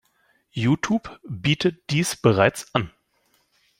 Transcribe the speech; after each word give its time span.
YouTube 0.53 1.07
bietet 1.29 1.91
dies 1.91 2.15
bereits 2.15 2.73
an. 2.73 2.89